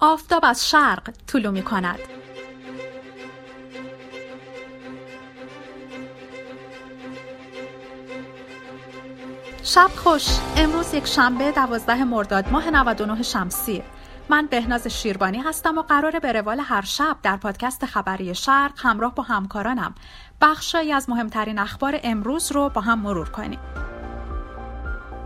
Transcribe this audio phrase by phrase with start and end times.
[0.00, 1.98] آفتاب از شرق طلو می کند.
[9.62, 10.26] شب خوش.
[10.56, 13.82] امروز یک شنبه دوازده مرداد ماه 99 شمسی.
[14.28, 19.14] من بهناز شیربانی هستم و قراره به روال هر شب در پادکست خبری شرق همراه
[19.14, 19.94] با همکارانم.
[20.40, 23.58] بخشایی از مهمترین اخبار امروز رو با هم مرور کنیم.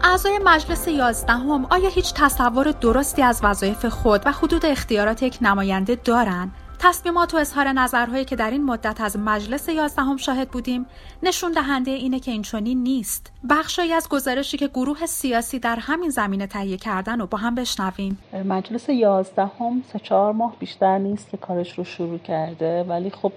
[0.04, 5.94] اعضای مجلس یازدهم آیا هیچ تصور درستی از وظایف خود و حدود اختیارات یک نماینده
[5.94, 10.86] دارند تصمیمات و اظهار نظرهایی که در این مدت از مجلس یازدهم شاهد بودیم
[11.22, 13.32] نشون دهنده اینه که این چنین نیست.
[13.50, 18.18] بخشی از گزارشی که گروه سیاسی در همین زمینه تهیه کردن و با هم بشنویم.
[18.44, 23.32] مجلس یازدهم سه چهار ماه بیشتر نیست که کارش رو شروع کرده ولی خب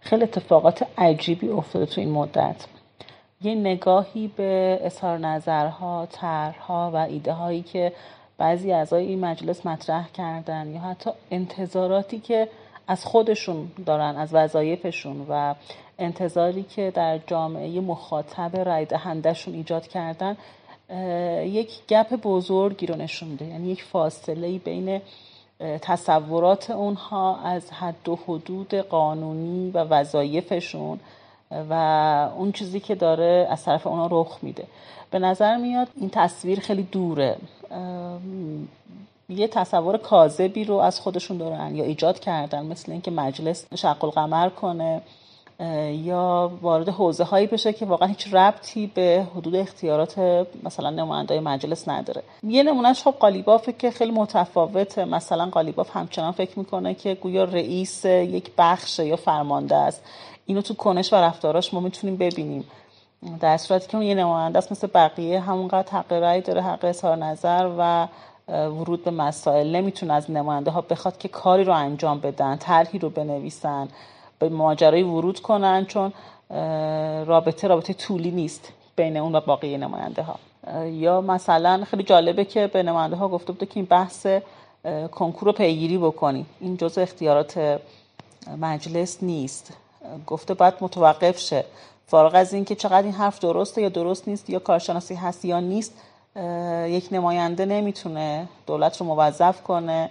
[0.00, 2.66] خیلی اتفاقات عجیبی افتاده تو این مدت.
[3.42, 7.92] یه نگاهی به اظهار نظرها، طرحها و ایده هایی که
[8.38, 12.48] بعضی اعضای این مجلس مطرح کردن یا حتی انتظاراتی که
[12.88, 15.54] از خودشون دارن از وظایفشون و
[15.98, 20.36] انتظاری که در جامعه مخاطب رای دهندهشون ایجاد کردن
[21.44, 23.44] یک گپ بزرگی رو نشون میده.
[23.44, 25.00] یعنی یک فاصله بین
[25.60, 31.00] تصورات اونها از حد و حدود قانونی و وظایفشون
[31.70, 31.74] و
[32.36, 34.64] اون چیزی که داره از طرف اونا رخ میده.
[35.10, 37.36] به نظر میاد این تصویر خیلی دوره.
[39.28, 44.48] یه تصور کاذبی رو از خودشون دارن یا ایجاد کردن مثل اینکه مجلس شق القمر
[44.48, 45.02] کنه
[45.90, 51.88] یا وارد حوزه هایی بشه که واقعا هیچ ربطی به حدود اختیارات مثلا نمایندای مجلس
[51.88, 52.22] نداره.
[52.42, 55.04] یه نمونهش خب قالیبافه که خیلی متفاوته.
[55.04, 60.02] مثلا قالیباف همچنان فکر می‌کنه که گویا رئیس یک بخش یا فرمانده است.
[60.50, 62.64] اینو تو کنش و رفتاراش ما می‌تونیم ببینیم.
[63.40, 67.16] در صورتی که اون یه نماینده است مثل بقیه همونقدر حق رأی داره حق اظهار
[67.16, 68.08] نظر و
[68.48, 69.76] ورود به مسائل.
[69.76, 73.88] نمی‌تونه از نماینده ها بخواد که کاری رو انجام بدن طرحی رو بنویسن
[74.38, 76.12] به ماجرای ورود کنن چون
[77.26, 80.36] رابطه رابطه طولی نیست بین اون و باقی نماینده ها
[80.86, 84.26] یا مثلا خیلی جالبه که به نماینده ها گفته بوده که این بحث
[85.12, 86.46] کنکور رو پیگیری بکنیم.
[86.60, 87.80] این جز اختیارات
[88.60, 89.72] مجلس نیست.
[90.26, 91.64] گفته باید متوقف شه.
[92.06, 95.92] فارغ از اینکه چقدر این حرف درسته یا درست نیست یا کارشناسی هست یا نیست
[96.86, 100.10] یک نماینده نمی‌تونه دولت رو موظف کنه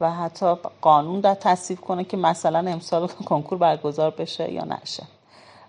[0.00, 5.02] و حتی قانون در تصویب کنه که مثلا امسال کنکور برگزار بشه یا نشه.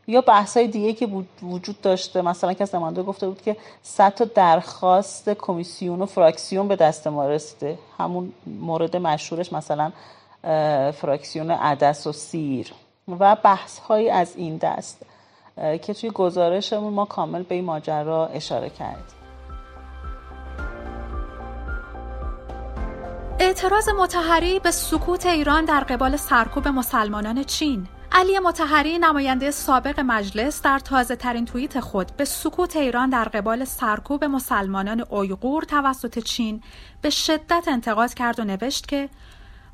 [0.08, 1.10] یا بحث دیگه که
[1.44, 6.68] وجود داشته مثلا که از نماینده گفته بود که صد تا درخواست کمیسیون و فراکسیون
[6.68, 7.80] به دست ما رسیده.
[7.98, 9.92] همون مورد مشهورش مثلا
[10.92, 12.74] فراکسیون عدس و سیر.
[13.20, 15.06] و بحث های از این دست
[15.82, 19.20] که توی گزارشمون ما کامل به این ماجرا اشاره کردیم.
[23.40, 27.88] اعتراض متحری به سکوت ایران در قبال سرکوب مسلمانان چین.
[28.12, 33.66] علی متحری نماینده سابق مجلس در تازه ترین توییت خود به سکوت ایران در قبال
[33.66, 36.64] سرکوب مسلمانان اویغور توسط چین
[37.02, 39.10] به شدت انتقاد کرد و نوشت که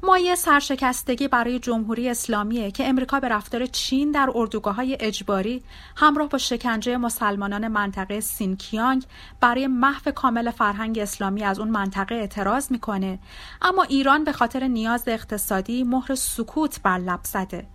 [0.05, 5.63] مایه سرشکستگی برای جمهوری اسلامیه که امریکا به رفتار چین در اردوگاه های اجباری
[5.95, 9.05] همراه با شکنجه مسلمانان منطقه سینکیانگ
[9.39, 13.19] برای محو کامل فرهنگ اسلامی از اون منطقه اعتراض می‌کنه.
[13.61, 17.67] اما ایران به خاطر نیاز اقتصادی مهر سکوت بر لب زده.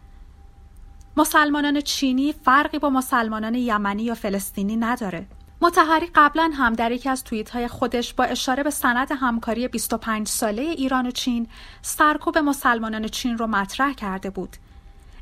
[1.16, 5.26] مسلمانان چینی فرقی با مسلمانان یمنی یا فلسطینی نداره.
[5.62, 10.28] متحری قبلا هم در یکی از توییت های خودش با اشاره به سند همکاری 25
[10.28, 11.46] ساله ایران و چین
[11.82, 14.56] سرکوب مسلمانان چین رو مطرح کرده بود.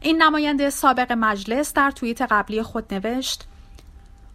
[0.00, 3.44] این نماینده سابق مجلس در توییت قبلی خود نوشت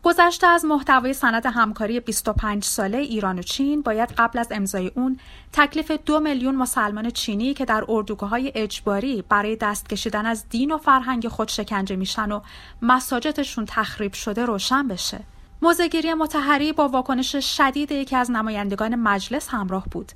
[0.03, 5.19] گذشته از محتوای سند همکاری 25 ساله ایران و چین باید قبل از امضای اون
[5.53, 10.72] تکلیف دو میلیون مسلمان چینی که در اردوگاه های اجباری برای دست کشیدن از دین
[10.72, 12.42] و فرهنگ خود شکنجه میشن و
[12.81, 15.19] مساجدشون تخریب شده روشن بشه.
[15.63, 20.12] موزگیری متحری با واکنش شدید یکی از نمایندگان مجلس همراه بود.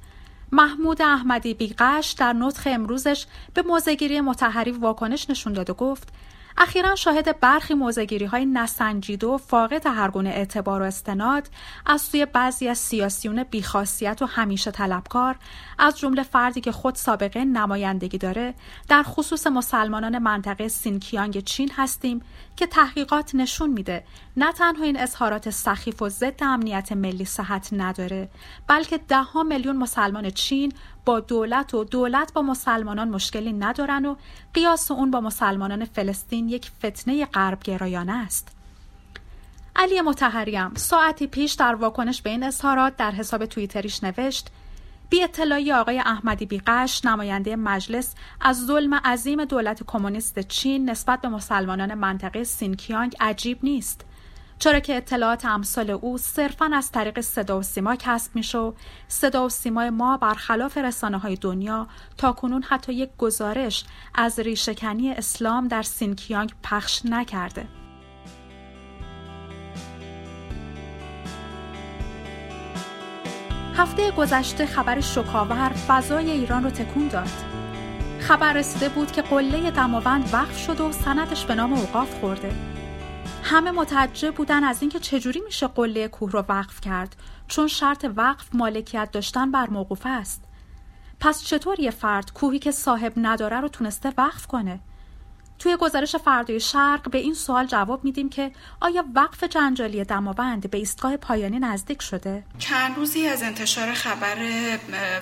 [0.51, 6.07] محمود احمدی بیقش در نطخ امروزش به موزگیری متحری واکنش نشون داد و گفت
[6.59, 11.49] اخیرا شاهد برخی موزگیری های نسنجیده و فاقد هر گونه اعتبار و استناد
[11.85, 15.35] از سوی بعضی از سیاسیون بیخاصیت و همیشه طلبکار
[15.79, 18.53] از جمله فردی که خود سابقه نمایندگی داره
[18.87, 22.21] در خصوص مسلمانان منطقه سینکیانگ چین هستیم
[22.55, 24.03] که تحقیقات نشون میده
[24.37, 28.29] نه تنها این اظهارات سخیف و ضد امنیت ملی صحت نداره
[28.67, 30.73] بلکه دهها میلیون مسلمان چین
[31.07, 34.15] با دولت و دولت با مسلمانان مشکلی ندارن و
[34.53, 38.47] قیاس اون با مسلمانان فلسطین یک فتنه غرب گرایانه است.
[39.75, 44.47] علی متحریم ساعتی پیش در واکنش به این اظهارات در حساب توییتریش نوشت
[45.09, 51.27] بی اطلاعی آقای احمدی بیقش نماینده مجلس از ظلم عظیم دولت کمونیست چین نسبت به
[51.27, 54.05] مسلمانان منطقه سینکیانگ عجیب نیست.
[54.59, 58.73] چرا که اطلاعات امثال او صرفا از طریق صدا و سیما کسب میشه و
[59.07, 61.87] صدا و سیمای ما برخلاف رسانه های دنیا
[62.17, 67.67] تا کنون حتی یک گزارش از ریشهکنی اسلام در سینکیانگ پخش نکرده.
[73.75, 77.29] هفته گذشته خبر شکاور فضای ایران رو تکون داد.
[78.19, 82.76] خبر رسیده بود که قله دماوند وقف شد و سندش به نام اوقاف خورده.
[83.49, 87.15] همه متعجب بودن از اینکه چجوری میشه قله کوه رو وقف کرد
[87.47, 90.43] چون شرط وقف مالکیت داشتن بر موقوفه است.
[91.19, 94.79] پس چطور یه فرد کوهی که صاحب نداره رو تونسته وقف کنه؟
[95.59, 98.51] توی گزارش فردای شرق به این سوال جواب میدیم که
[98.81, 104.37] آیا وقف جنجالی دماوند به ایستگاه پایانی نزدیک شده؟ چند روزی از انتشار خبر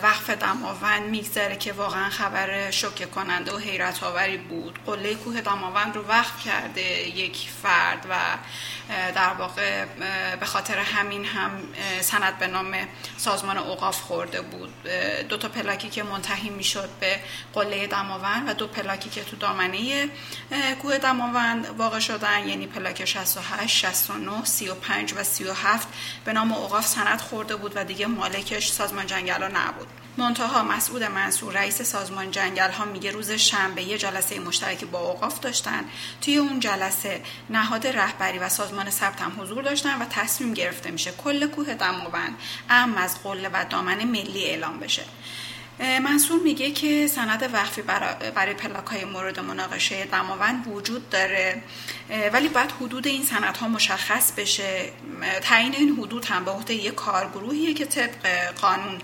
[0.04, 4.80] وقف دماوند میگذره که واقعا خبر شوکه کننده و حیرت آوری بود.
[4.86, 8.16] قله کوه دماوند رو وقف کرده یک فرد و
[9.16, 9.86] در واقع
[10.40, 11.52] به خاطر همین هم
[12.02, 12.76] سند به نام
[13.18, 14.74] سازمان اوقاف خورده بود
[15.30, 17.20] دو تا پلاکی که منتهی می‌شد به
[17.54, 20.10] قله دماوند و دو پلاکی که تو دامنه
[20.81, 25.88] کوه دماوند واقع شدن یعنی پلاک 68 69 35 و 37
[26.25, 29.88] به نام اوقاف سند خورده بود و دیگه مالکش سازمان جنگل ها نبود.
[30.18, 35.39] منتها مسعود منصور رئیس سازمان جنگل ها میگه روز شنبه یه جلسه مشترکی با اوقاف
[35.39, 35.86] داشتن.
[36.22, 41.12] توی اون جلسه نهاد رهبری و سازمان ثبت هم حضور داشتن و تصمیم گرفته میشه
[41.12, 42.38] کل کوه دماوند
[42.69, 45.04] ام از قله و دامن ملی اعلام بشه.
[45.80, 47.81] منصور میگه که سند وقفی
[48.36, 51.62] برای پلاک های مورد مناقشه دماوند وجود داره
[52.33, 54.89] ولی باید حدود این سند ها مشخص بشه.
[55.42, 59.01] تعیین این حدود هم به عهده یک کارگروهیه که طبق قانون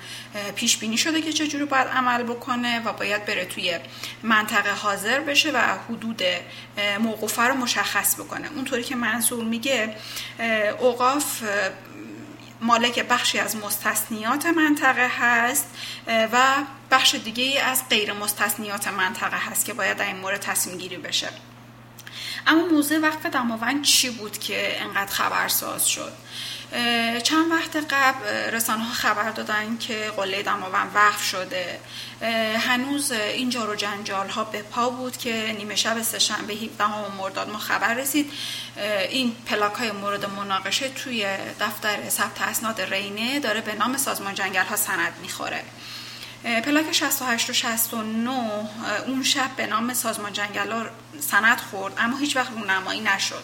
[0.55, 3.79] پیش بینی شده که چجوری باید عمل بکنه و باید بره توی
[4.23, 6.21] منطقه حاضر بشه و حدود
[6.99, 8.49] موقوفه رو مشخص بکنه.
[8.55, 9.95] اونطوری که منصور میگه
[10.79, 11.43] اوقاف
[12.61, 15.65] مالک بخشی از مستثنیات منطقه هست
[16.07, 16.37] و
[16.91, 21.29] بخش دیگه از غیر مستثنیات منطقه هست که باید در این مورد تصمیم گیری بشه.
[22.47, 26.13] اما موضوع وقف دماوند چی بود که انقدر خبرساز شد؟
[27.23, 31.79] چند وقت قبل رسانه ها خبر دادن که قله دماوند وقف شده.
[32.57, 37.49] هنوز این جار و جنجال ها به پا بود که نیمه شب سهشنبه 17 مرداد
[37.49, 38.33] ما خبر رسید.
[39.09, 41.25] این پلاک های مورد مناقشه توی
[41.59, 45.63] دفتر ثبت اسناد رینه داره به نام سازمان جنگل ها سند می‌خوره.
[46.43, 48.31] پلاک 68 و 69
[49.07, 50.85] اون شب به نام سازمان جنگل ها
[51.19, 53.43] سند خورد اما هیچ وقت رونمایی نشد.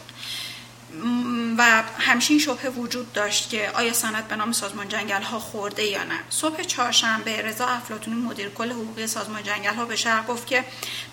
[1.58, 6.04] و همچین شبه وجود داشت که آیا سند به نام سازمان جنگل ها خورده یا
[6.04, 6.20] نه.
[6.30, 10.64] صبح چهارشنبه رضا افلاطونی مدیر کل حقوقی سازمان جنگل ها به شهر گفت که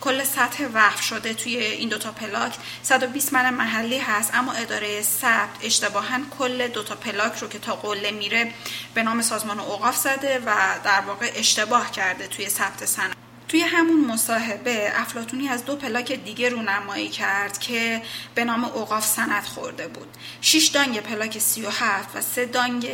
[0.01, 5.51] کل سطح وقف شده توی این دوتا پلاک 120 من محلی هست اما اداره ثبت
[5.63, 8.53] اشتباها کل دوتا پلاک رو که تا قله میره
[8.95, 10.55] به نام سازمان اوقاف زده و
[10.85, 13.24] در واقع اشتباه کرده توی ثبت سند.
[13.49, 18.03] توی همون مصاحبه افلاتونی از دو پلاک دیگه رونمایی کرد که
[18.35, 20.09] به نام اوقاف سند خورده بود.
[20.41, 22.89] شش دانگ پلاک 37 و سه دانگ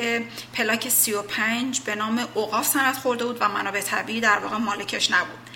[0.52, 5.50] پلاک 35 به نام اوقاف سند خورده بود و منابع طبیعی در واقع مالکش نبود.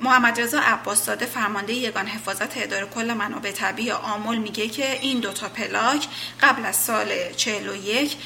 [0.00, 5.20] محمد رضا عباس زاده فرمانده یگان حفاظت اداره کل منابع طبیعی آمل میگه که این
[5.20, 6.06] دوتا پلاک
[6.40, 8.16] قبل از سال 41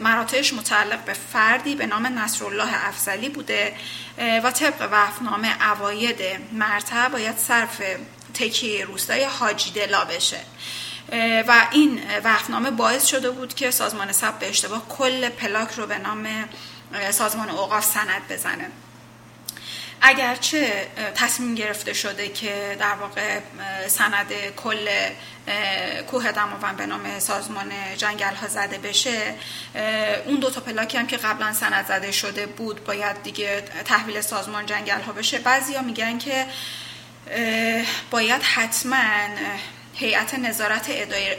[0.00, 3.74] مراتعش متعلق به فردی به نام نصرالله افزلی بوده
[4.18, 6.18] و طبق وفنامه اواید
[6.52, 7.82] مرتع باید صرف
[8.34, 10.40] تکیه روستای حاجی دلا بشه.
[11.48, 15.98] و این وقفنامه باعث شده بود که سازمان ثبت به اشتباه کل پلاک رو به
[15.98, 16.28] نام
[17.10, 18.70] سازمان اوقاف سند بزنه.
[20.00, 23.40] اگرچه تصمیم گرفته شده که در واقع
[23.88, 24.88] سند کل
[26.10, 29.34] کوه دماوند به نام سازمان جنگل ها زده بشه
[30.26, 34.66] اون دو تا پلاکی هم که قبلا سند زده شده بود باید دیگه تحویل سازمان
[34.66, 35.38] جنگل ها بشه.
[35.38, 36.46] بعضیا میگن که
[38.10, 38.96] باید حتما
[39.94, 40.86] هیئت نظارت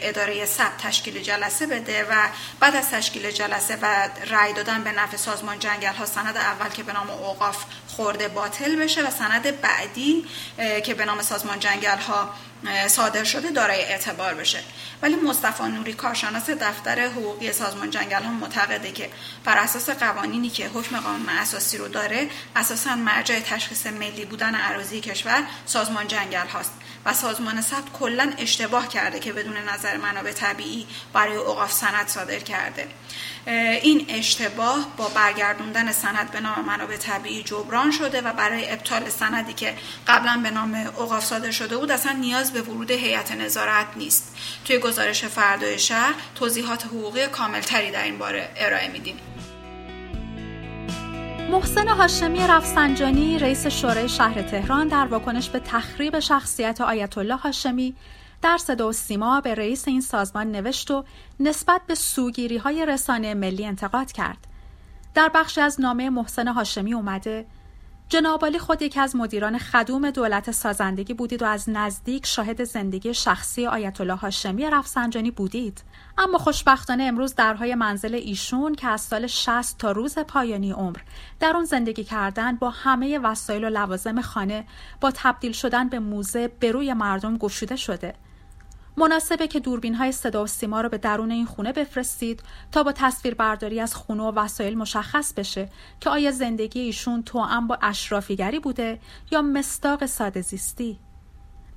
[0.01, 2.27] اداره ثبت تشکیل جلسه بده و
[2.59, 6.83] بعد از تشکیل جلسه و رأی دادن به نفع سازمان جنگل ها سند اول که
[6.83, 7.65] به نام اوقاف
[7.97, 10.25] خورده باطل بشه و سند بعدی
[10.83, 12.29] که به نام سازمان جنگل ها
[12.87, 14.59] صادر شده دارای اعتبار بشه.
[15.01, 19.09] ولی مصطفی نوری کارشناس دفتر حقوقی سازمان جنگل ها معتقده که
[19.43, 25.01] بر اساس قوانینی که حکم قانون اساسی رو داره اساسا مرجع تشخیص ملی بودن عراضی
[25.01, 26.73] کشور سازمان جنگل هاست.
[27.07, 32.39] و سازمان ثبت کلا اشتباه کرده که بدون نظر منابع طبیعی برای اوقاف سند صادر
[32.39, 32.87] کرده.
[33.81, 39.53] این اشتباه با برگردوندن سند به نام منابع طبیعی جبران شده و برای ابطال سندی
[39.53, 39.73] که
[40.07, 44.35] قبلا به نام اوقاف صادر شده بود اصلا نیاز به ورود هیئت نظارت نیست.
[44.65, 49.19] توی گزارش فردای شهر توضیحات حقوقی کاملتری در این باره ارائه میدیم.
[51.49, 57.95] محسن هاشمی رفسنجانی رئیس شورای شهر تهران در واکنش به تخریب شخصیت آیت الله هاشمی
[58.41, 61.03] در صدا و سیما به رئیس این سازمان نوشت و
[61.39, 64.37] نسبت به سوگیری های رسانه ملی انتقاد کرد.
[65.13, 67.45] در بخشی از نامه محسن هاشمی اومده
[68.09, 73.67] جنابالی خود یکی از مدیران خدوم دولت سازندگی بودید و از نزدیک شاهد زندگی شخصی
[73.67, 75.83] آیت الله هاشمی رفسنجانی بودید
[76.17, 80.97] اما خوشبختانه امروز درهای منزل ایشون که از سال 60 تا روز پایانی عمر
[81.39, 84.65] در اون زندگی کردن با همه وسایل و لوازم خانه
[85.01, 88.13] با تبدیل شدن به موزه به روی مردم گشوده شده.
[88.97, 92.91] مناسبه که دوربین های صدا و سیما رو به درون این خونه بفرستید تا با
[92.91, 95.69] تصویر برداری از خونه و وسایل مشخص بشه
[95.99, 98.99] که آیا زندگی ایشون توأم با اشرافیگری بوده
[99.31, 100.99] یا مستاق ساده زیستی.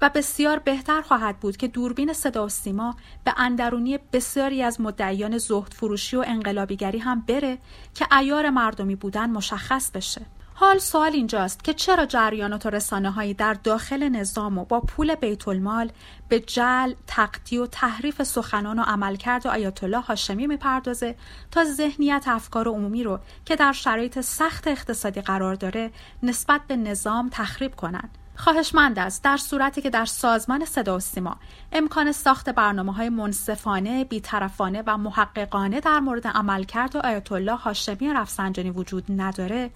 [0.03, 5.39] و بسیار بهتر خواهد بود که دوربین صدا و سیما به اندرونی بسیاری از مدعیان
[5.39, 7.59] زهد فروشی و انقلابیگری هم بره
[7.95, 10.21] که ایار مردمی بودن مشخص بشه
[10.55, 15.15] حال سوال اینجاست که چرا جریانات و رسانه هایی در داخل نظام و با پول
[15.15, 15.91] بیت المال
[16.29, 21.15] به جل، تقطی و تحریف سخنان و عملکرد آیت الله هاشمی می‌پردازه
[21.51, 25.91] تا ذهنیت افکار عمومی رو که در شرایط سخت اقتصادی قرار داره
[26.23, 28.19] نسبت به نظام تخریب کنند.
[28.41, 31.37] خواهشمند است در صورتی که در سازمان صدا و سیما
[31.73, 38.71] امکان ساخت برنامه های منصفانه، بیطرفانه و محققانه در مورد عملکرد آیت الله هاشمی رفسنجانی
[38.71, 39.71] وجود نداره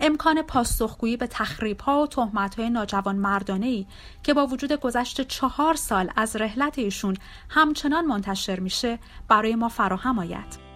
[0.00, 3.86] امکان پاسخگویی به تخریب ها و تهمت های ناجوان مردانه ای
[4.22, 7.16] که با وجود گذشت چهار سال از رحلت ایشون
[7.48, 8.98] همچنان منتشر میشه
[9.28, 10.69] برای ما فراهم آید.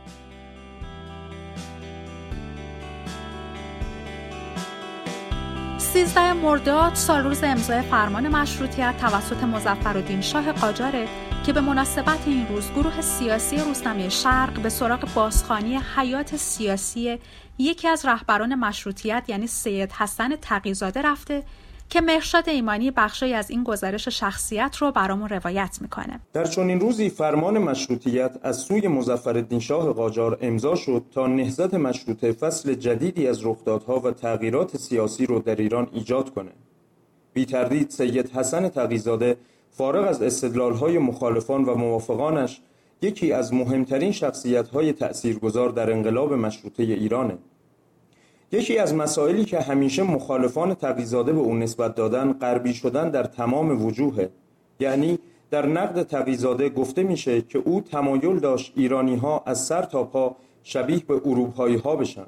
[5.94, 11.08] 13 مرداد سال روز امضای فرمان مشروطیت توسط مظفرالدین شاه قاجاره
[11.46, 17.18] که به مناسبت این روز گروه سیاسی روزنامه شرق به سراغ بازخانی حیات سیاسی
[17.58, 21.42] یکی از رهبران مشروطیت یعنی سید حسن تقیزاده رفته
[21.88, 26.20] که مهرشاد ایمانی بخشی از این گزارش شخصیت رو برامون روایت می‌کنه.
[26.32, 32.32] در چنین روزی فرمان مشروطیت از سوی مظفرالدین شاه قاجار امضا شد تا نهضت مشروطه
[32.32, 36.50] فصل جدیدی از رخدادها و تغییرات سیاسی رو در ایران ایجاد کنه.
[37.32, 39.36] بی تردید سید حسن تقیزاده
[39.70, 42.60] فارغ از استدلالهای مخالفان و موافقانش
[43.02, 47.38] یکی از مهمترین شخصیت‌های تأثیرگذار در انقلاب مشروطه ایرانه.
[48.54, 53.86] یکی از مسائلی که همیشه مخالفان تقیزاده به اون نسبت دادن غربی شدن در تمام
[53.86, 54.30] وجوهه
[54.80, 55.18] یعنی
[55.50, 60.36] در نقد تقیزاده گفته میشه که او تمایل داشت ایرانی ها از سر تا پا
[60.62, 62.26] شبیه به اروپایی ها بشن.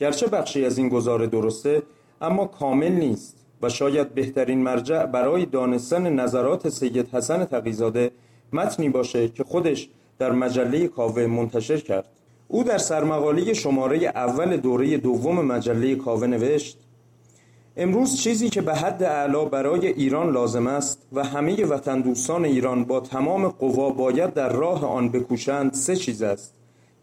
[0.00, 1.82] گرچه بخشی از این گزاره درسته
[2.20, 8.10] اما کامل نیست و شاید بهترین مرجع برای دانستن نظرات سید حسن تقیزاده
[8.52, 12.15] متنی باشه که خودش در مجله کاوه منتشر کرد.
[12.48, 16.78] او در سرمقاله شماره اول دوره دوم مجله کاوه نوشت
[17.76, 22.84] امروز چیزی که به حد اعلا برای ایران لازم است و همه وطن دوستان ایران
[22.84, 26.54] با تمام قوا باید در راه آن بکوشند سه چیز است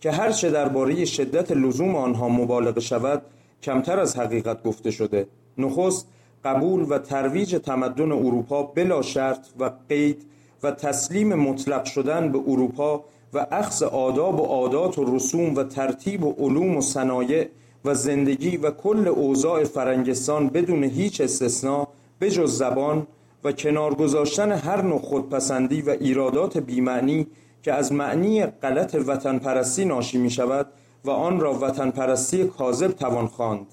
[0.01, 3.21] که هرچه درباره شدت لزوم آنها مبالغه شود
[3.63, 5.27] کمتر از حقیقت گفته شده.
[5.57, 6.07] نخست
[6.45, 10.25] قبول و ترویج تمدن اروپا بلا شرط و قید
[10.63, 16.23] و تسلیم مطلق شدن به اروپا و اخذ آداب و عادات و رسوم و ترتیب
[16.23, 17.49] و علوم و صنایع
[17.85, 21.87] و زندگی و کل اوضاع فرنگستان بدون هیچ استثنا
[22.21, 23.07] بجز زبان
[23.43, 27.27] و کنار گذاشتن هر نوع خودپسندی و ایرادات بیمعنی
[27.63, 30.67] که از معنی غلط وطن پرستی ناشی می شود
[31.05, 33.65] و آن را وطن پرستی کاذب توان خواند.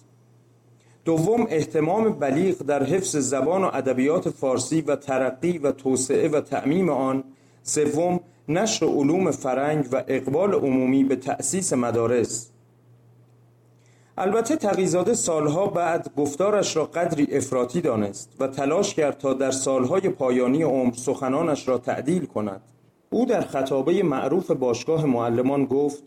[1.04, 6.88] دوم احتمام بلیغ در حفظ زبان و ادبیات فارسی و ترقی و توسعه و تعمیم
[6.88, 7.24] آن
[7.62, 12.50] سوم نشر علوم فرنگ و اقبال عمومی به تأسیس مدارس.
[14.18, 20.08] البته تقیزاده سالها بعد گفتارش را قدری افراطی دانست و تلاش کرد تا در سالهای
[20.08, 22.60] پایانی عمر سخنانش را تعدیل کند.
[23.10, 26.02] او در خطابه معروف باشگاه معلمان گفت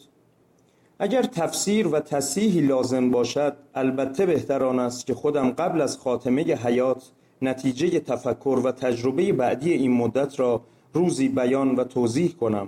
[0.99, 7.03] اگر تفسیر و تصیحی لازم باشد البته بهتران است که خودم قبل از خاتمه حیات
[7.41, 10.61] نتیجه تفکر و تجربه بعدی این مدت را
[10.93, 12.67] روزی بیان و توضیح کنم.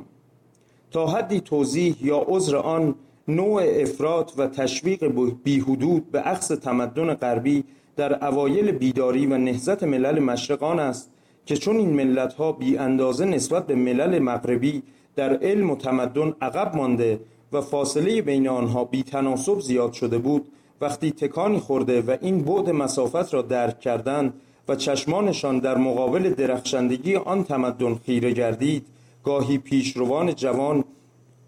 [0.91, 2.95] تا حدی توضیح یا عذر آن
[3.27, 5.11] نوع افراد و تشویق
[5.43, 7.63] بیهودود به عکس تمدن غربی
[7.95, 11.11] در اوایل بیداری و نهزت ملل مشرقان است
[11.45, 14.83] که چون این ملت ها بی اندازه نسبت به ملل مغربی
[15.15, 17.19] در علم و تمدن عقب مانده
[17.53, 20.47] و فاصله بین آنها بی تناسب زیاد شده بود
[20.81, 24.33] وقتی تکانی خورده و این بعد مسافت را درک کردند
[24.67, 28.85] و چشمانشان در مقابل درخشندگی آن تمدن خیره گردید.
[29.23, 30.83] گاهی پیشروان جوان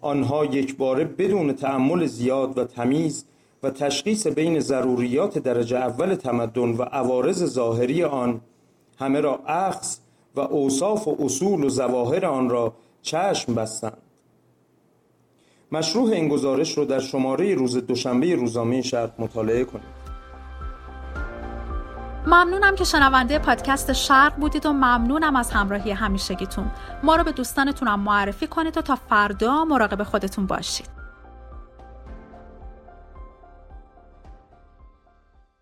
[0.00, 3.24] آنها یک باره بدون تعمل زیاد و تمیز
[3.62, 8.40] و تشخیص بین ضروریات درجه اول تمدن و عوارض ظاهری آن
[8.98, 9.96] همه را اخذ
[10.34, 12.72] و اوصاف و اصول و زواهر آن را
[13.02, 13.98] چشم بستند.
[15.72, 19.97] مشروع این گزارش رو در شماره روز دوشنبه روزنامه شرق مطالعه کنید.
[22.28, 26.70] ممنونم که شنونده پادکست شرق بودید و ممنونم از همراهی همیشگیتون.
[27.02, 30.97] ما رو به دوستانتونم معرفی کنید و تا فردا مراقب خودتون باشید.